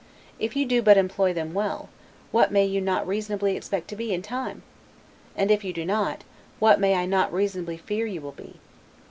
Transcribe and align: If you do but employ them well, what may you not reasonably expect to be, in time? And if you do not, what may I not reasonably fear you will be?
If 0.39 0.55
you 0.55 0.65
do 0.65 0.81
but 0.81 0.97
employ 0.97 1.31
them 1.31 1.53
well, 1.53 1.87
what 2.31 2.51
may 2.51 2.65
you 2.65 2.81
not 2.81 3.07
reasonably 3.07 3.55
expect 3.55 3.87
to 3.89 3.95
be, 3.95 4.11
in 4.11 4.23
time? 4.23 4.63
And 5.35 5.51
if 5.51 5.63
you 5.63 5.73
do 5.73 5.85
not, 5.85 6.23
what 6.57 6.79
may 6.79 6.95
I 6.95 7.05
not 7.05 7.31
reasonably 7.31 7.77
fear 7.77 8.07
you 8.07 8.19
will 8.19 8.31
be? 8.31 8.55